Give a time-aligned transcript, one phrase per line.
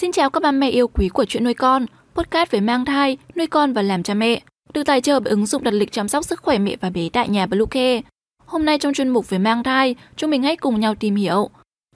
[0.00, 3.16] Xin chào các ba mẹ yêu quý của chuyện nuôi con, podcast về mang thai,
[3.36, 4.40] nuôi con và làm cha mẹ,
[4.74, 7.08] được tài trợ bởi ứng dụng đặt lịch chăm sóc sức khỏe mẹ và bé
[7.12, 8.00] tại nhà Bluecare.
[8.46, 11.50] Hôm nay trong chuyên mục về mang thai, chúng mình hãy cùng nhau tìm hiểu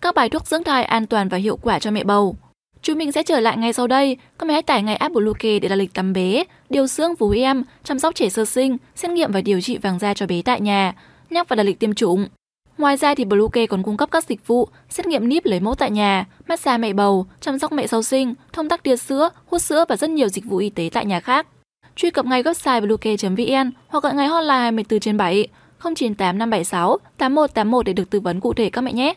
[0.00, 2.36] các bài thuốc dưỡng thai an toàn và hiệu quả cho mẹ bầu.
[2.82, 4.16] Chúng mình sẽ trở lại ngay sau đây.
[4.38, 7.30] Các mẹ hãy tải ngay app Bluecare để đặt lịch tắm bé, điều dưỡng vú
[7.30, 10.42] em, chăm sóc trẻ sơ sinh, xét nghiệm và điều trị vàng da cho bé
[10.42, 10.94] tại nhà,
[11.30, 12.28] nhắc và đặt lịch tiêm chủng.
[12.78, 15.74] Ngoài ra thì Bluecare còn cung cấp các dịch vụ xét nghiệm níp lấy mẫu
[15.74, 19.62] tại nhà, massage mẹ bầu, chăm sóc mẹ sau sinh, thông tắc tia sữa, hút
[19.62, 21.46] sữa và rất nhiều dịch vụ y tế tại nhà khác.
[21.96, 25.48] Truy cập ngay website bluecare.vn hoặc gọi ngay hotline 24 trên 7
[25.84, 29.14] 098 576 8181 để được tư vấn cụ thể các mẹ nhé.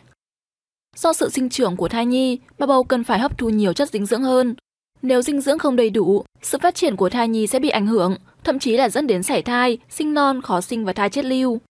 [0.96, 3.90] Do sự sinh trưởng của thai nhi, bà bầu cần phải hấp thu nhiều chất
[3.90, 4.54] dinh dưỡng hơn.
[5.02, 7.86] Nếu dinh dưỡng không đầy đủ, sự phát triển của thai nhi sẽ bị ảnh
[7.86, 11.24] hưởng, thậm chí là dẫn đến sảy thai, sinh non, khó sinh và thai chết
[11.24, 11.60] lưu.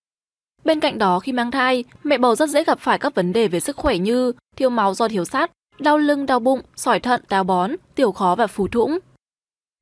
[0.65, 3.49] Bên cạnh đó, khi mang thai, mẹ bầu rất dễ gặp phải các vấn đề
[3.49, 7.23] về sức khỏe như thiếu máu do thiếu sắt, đau lưng, đau bụng, sỏi thận,
[7.29, 8.99] táo bón, tiểu khó và phù thủng.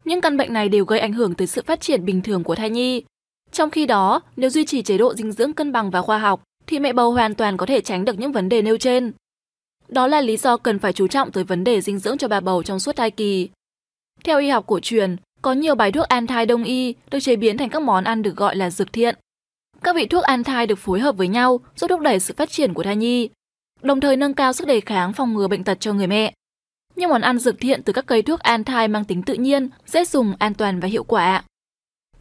[0.04, 2.54] Những căn bệnh này đều gây ảnh hưởng tới sự phát triển bình thường của
[2.54, 3.02] thai nhi.
[3.52, 6.42] Trong khi đó, nếu duy trì chế độ dinh dưỡng cân bằng và khoa học,
[6.66, 9.12] thì mẹ bầu hoàn toàn có thể tránh được những vấn đề nêu trên.
[9.88, 12.40] Đó là lý do cần phải chú trọng tới vấn đề dinh dưỡng cho bà
[12.40, 13.48] bầu trong suốt thai kỳ.
[14.24, 17.36] Theo y học cổ truyền, có nhiều bài thuốc an thai đông y được chế
[17.36, 19.14] biến thành các món ăn được gọi là dược thiện.
[19.82, 22.50] Các vị thuốc an thai được phối hợp với nhau giúp thúc đẩy sự phát
[22.50, 23.28] triển của thai nhi,
[23.82, 26.34] đồng thời nâng cao sức đề kháng phòng ngừa bệnh tật cho người mẹ.
[26.96, 29.68] Những món ăn dược thiện từ các cây thuốc an thai mang tính tự nhiên,
[29.86, 31.44] dễ dùng, an toàn và hiệu quả.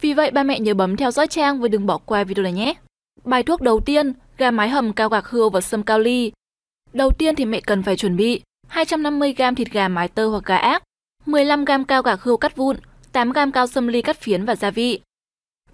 [0.00, 2.52] Vì vậy, ba mẹ nhớ bấm theo dõi trang và đừng bỏ qua video này
[2.52, 2.74] nhé.
[3.24, 6.32] Bài thuốc đầu tiên, gà mái hầm cao gạc hươu và sâm cao ly.
[6.92, 10.56] Đầu tiên thì mẹ cần phải chuẩn bị 250g thịt gà mái tơ hoặc gà
[10.56, 10.82] ác,
[11.26, 12.76] 15g cao gạc hươu cắt vụn,
[13.12, 15.00] 8g cao sâm ly cắt phiến và gia vị.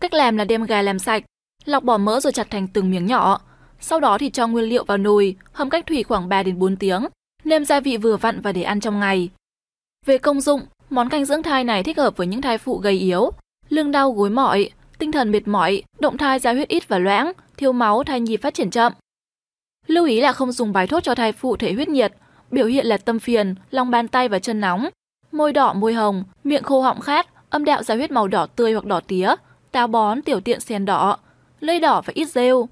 [0.00, 1.23] Cách làm là đem gà làm sạch,
[1.67, 3.41] lọc bỏ mỡ rồi chặt thành từng miếng nhỏ.
[3.81, 6.77] Sau đó thì cho nguyên liệu vào nồi, hầm cách thủy khoảng 3 đến 4
[6.77, 7.06] tiếng,
[7.45, 9.31] nêm gia vị vừa vặn và để ăn trong ngày.
[10.06, 12.98] Về công dụng, món canh dưỡng thai này thích hợp với những thai phụ gầy
[12.98, 13.31] yếu,
[13.69, 17.32] lưng đau gối mỏi, tinh thần mệt mỏi, động thai ra huyết ít và loãng,
[17.56, 18.93] thiếu máu, thai nhi phát triển chậm.
[19.87, 22.12] Lưu ý là không dùng bài thuốc cho thai phụ thể huyết nhiệt,
[22.50, 24.88] biểu hiện là tâm phiền, lòng bàn tay và chân nóng,
[25.33, 28.72] môi đỏ môi hồng, miệng khô họng khát, âm đạo ra huyết màu đỏ tươi
[28.72, 29.34] hoặc đỏ tía,
[29.72, 31.19] táo bón, tiểu tiện sen đỏ,
[31.61, 32.69] lưỡi đỏ và ít rêu.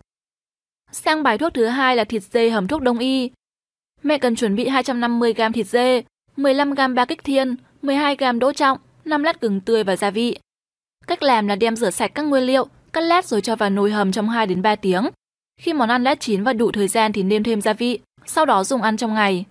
[0.93, 3.31] Sang bài thuốc thứ hai là thịt dê hầm thuốc đông y.
[4.03, 6.03] Mẹ cần chuẩn bị 250g thịt dê,
[6.37, 10.39] 15g ba kích thiên, 12g đỗ trọng, 5 lát gừng tươi và gia vị.
[11.06, 13.91] Cách làm là đem rửa sạch các nguyên liệu, cắt lát rồi cho vào nồi
[13.91, 15.09] hầm trong 2 đến 3 tiếng.
[15.61, 18.47] Khi món ăn đã chín và đủ thời gian thì nêm thêm gia vị, sau
[18.47, 19.44] đó dùng ăn trong ngày.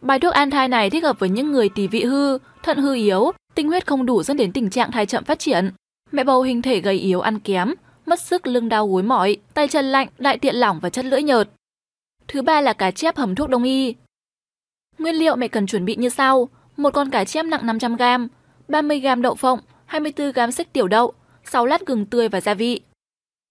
[0.00, 2.94] Bài thuốc an thai này thích hợp với những người tỳ vị hư, thận hư
[2.94, 5.70] yếu, tinh huyết không đủ dẫn đến tình trạng thai chậm phát triển.
[6.12, 7.74] Mẹ bầu hình thể gầy yếu ăn kém,
[8.06, 11.22] mất sức lưng đau gối mỏi, tay chân lạnh, đại tiện lỏng và chất lưỡi
[11.22, 11.48] nhợt.
[12.28, 13.94] Thứ ba là cá chép hầm thuốc đông y.
[14.98, 18.28] Nguyên liệu mẹ cần chuẩn bị như sau: một con cá chép nặng 500g,
[18.68, 21.12] 30g đậu phộng, 24g xích tiểu đậu,
[21.44, 22.80] 6 lát gừng tươi và gia vị.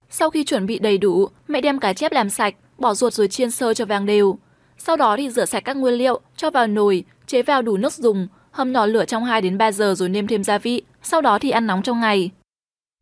[0.09, 3.27] Sau khi chuẩn bị đầy đủ, mẹ đem cá chép làm sạch, bỏ ruột rồi
[3.27, 4.37] chiên sơ cho vàng đều.
[4.77, 7.93] Sau đó thì rửa sạch các nguyên liệu, cho vào nồi, chế vào đủ nước
[7.93, 11.21] dùng, hầm nhỏ lửa trong 2 đến 3 giờ rồi nêm thêm gia vị, sau
[11.21, 12.31] đó thì ăn nóng trong ngày.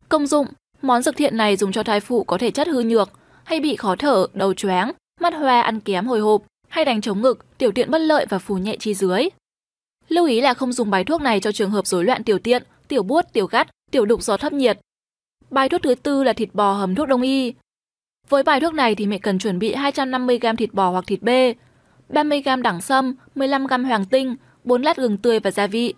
[0.08, 0.46] Công dụng,
[0.84, 3.10] món dược thiện này dùng cho thai phụ có thể chất hư nhược,
[3.44, 4.90] hay bị khó thở, đầu chóng,
[5.20, 8.38] mắt hoa, ăn kém hồi hộp, hay đánh chống ngực, tiểu tiện bất lợi và
[8.38, 9.28] phù nhẹ chi dưới.
[10.08, 12.62] Lưu ý là không dùng bài thuốc này cho trường hợp rối loạn tiểu tiện,
[12.88, 14.78] tiểu buốt, tiểu gắt, tiểu đục do thấp nhiệt.
[15.50, 17.54] Bài thuốc thứ tư là thịt bò hầm thuốc đông y.
[18.28, 21.54] Với bài thuốc này thì mẹ cần chuẩn bị 250g thịt bò hoặc thịt bê,
[22.08, 25.94] 30g đẳng sâm, 15g hoàng tinh, 4 lát gừng tươi và gia vị.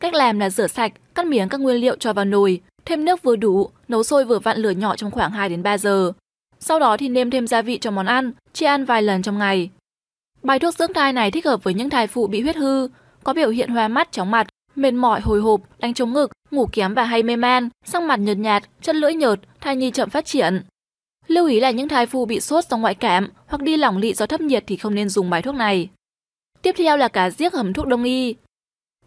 [0.00, 3.22] Cách làm là rửa sạch, cắt miếng các nguyên liệu cho vào nồi, thêm nước
[3.22, 6.12] vừa đủ, nấu sôi vừa vặn lửa nhỏ trong khoảng 2 đến 3 giờ.
[6.60, 9.38] Sau đó thì nêm thêm gia vị cho món ăn, chia ăn vài lần trong
[9.38, 9.70] ngày.
[10.42, 12.88] Bài thuốc dưỡng thai này thích hợp với những thai phụ bị huyết hư,
[13.24, 16.66] có biểu hiện hoa mắt, chóng mặt, mệt mỏi, hồi hộp, đánh trống ngực, ngủ
[16.72, 20.10] kém và hay mê man, sắc mặt nhợt nhạt, chân lưỡi nhợt, thai nhi chậm
[20.10, 20.62] phát triển.
[21.26, 24.14] Lưu ý là những thai phụ bị sốt do ngoại cảm hoặc đi lỏng lị
[24.14, 25.88] do thấp nhiệt thì không nên dùng bài thuốc này.
[26.62, 28.34] Tiếp theo là cá giếc hầm thuốc đông y.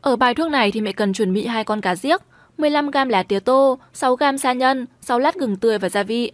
[0.01, 2.21] Ở bài thuốc này thì mẹ cần chuẩn bị hai con cá giếc,
[2.57, 6.31] 15g lá tía tô, 6g sa nhân, 6 lát gừng tươi và gia vị.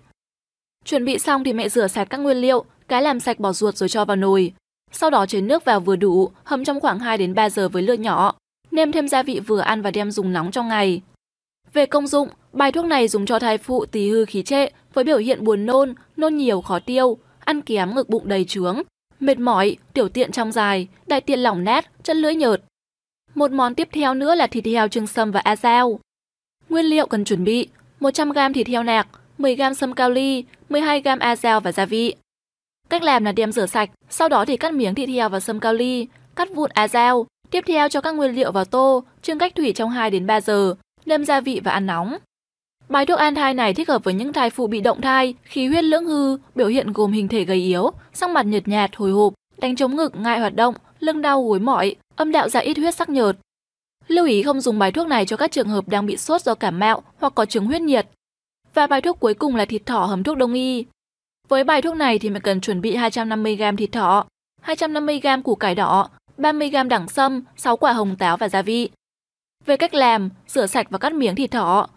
[0.86, 3.76] Chuẩn bị xong thì mẹ rửa sạch các nguyên liệu, cá làm sạch bỏ ruột
[3.76, 4.54] rồi cho vào nồi.
[4.92, 7.84] Sau đó chế nước vào vừa đủ, hầm trong khoảng 2 đến 3 giờ với
[7.84, 8.34] lửa nhỏ.
[8.72, 11.02] Nêm thêm gia vị vừa ăn và đem dùng nóng trong ngày.
[11.74, 15.04] Về công dụng, bài thuốc này dùng cho thai phụ tỳ hư khí trệ với
[15.04, 18.82] biểu hiện buồn nôn, nôn nhiều khó tiêu, ăn kém ngực bụng đầy trướng,
[19.20, 22.62] mệt mỏi, tiểu tiện trong dài, đại tiện lỏng nát, chân lưỡi nhợt.
[23.36, 26.00] Một món tiếp theo nữa là thịt heo trưng sâm và a dao.
[26.72, 27.68] Nguyên liệu cần chuẩn bị
[28.00, 29.08] 100g thịt heo nạc,
[29.38, 32.16] 10g sâm cao ly, 12g a giao và gia vị.
[32.90, 35.60] Cách làm là đem rửa sạch, sau đó thì cắt miếng thịt heo và sâm
[35.60, 39.40] cao ly, cắt vụn a giao, Tiếp theo cho các nguyên liệu vào tô, trưng
[39.40, 40.76] cách thủy trong 2 đến 3 giờ,
[41.06, 42.18] nêm gia vị và ăn nóng.
[42.90, 45.68] Bài thuốc an thai này thích hợp với những thai phụ bị động thai, khí
[45.68, 49.12] huyết lưỡng hư, biểu hiện gồm hình thể gầy yếu, sắc mặt nhợt nhạt, hồi
[49.12, 52.78] hộp, đánh chống ngực, ngại hoạt động, lưng đau gối mỏi, âm đạo ra ít
[52.78, 53.36] huyết sắc nhợt.
[54.08, 56.56] Lưu ý không dùng bài thuốc này cho các trường hợp đang bị sốt do
[56.56, 58.08] cảm mạo hoặc có chứng huyết nhiệt.
[58.74, 60.86] Và bài thuốc cuối cùng là thịt thỏ hầm thuốc đông y.
[61.48, 64.26] Với bài thuốc này thì mình cần chuẩn bị 250g thịt thỏ,
[64.66, 68.90] 250g củ cải đỏ, 30g đẳng sâm, 6 quả hồng táo và gia vị.
[69.66, 71.88] Về cách làm, rửa sạch và cắt miếng thịt thỏ.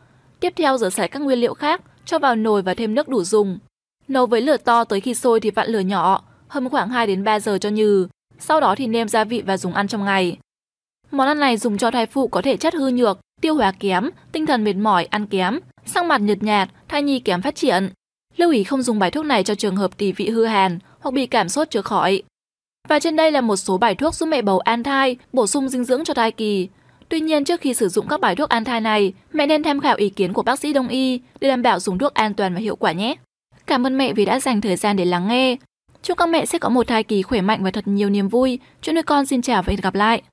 [0.40, 3.24] Tiếp theo rửa sạch các nguyên liệu khác, cho vào nồi và thêm nước đủ
[3.24, 3.58] dùng.
[4.08, 7.24] Nấu với lửa to tới khi sôi thì vặn lửa nhỏ, hầm khoảng 2 đến
[7.24, 8.08] 3 giờ cho nhừ.
[8.38, 10.38] Sau đó thì nêm gia vị và dùng ăn trong ngày.
[11.14, 14.10] Món ăn này dùng cho thai phụ có thể chất hư nhược, tiêu hóa kém,
[14.32, 17.90] tinh thần mệt mỏi, ăn kém, sắc mặt nhợt nhạt, thai nhi kém phát triển.
[18.36, 21.10] Lưu ý không dùng bài thuốc này cho trường hợp tỷ vị hư hàn hoặc
[21.10, 22.22] bị cảm sốt chưa khỏi.
[22.88, 25.68] Và trên đây là một số bài thuốc giúp mẹ bầu an thai, bổ sung
[25.68, 26.68] dinh dưỡng cho thai kỳ.
[27.08, 29.80] Tuy nhiên trước khi sử dụng các bài thuốc an thai này, mẹ nên tham
[29.80, 32.54] khảo ý kiến của bác sĩ đông y để đảm bảo dùng thuốc an toàn
[32.54, 33.14] và hiệu quả nhé.
[33.66, 35.56] Cảm ơn mẹ vì đã dành thời gian để lắng nghe.
[36.02, 38.58] Chúc các mẹ sẽ có một thai kỳ khỏe mạnh và thật nhiều niềm vui.
[38.82, 40.22] Chuyện nuôi con xin chào và hẹn gặp lại.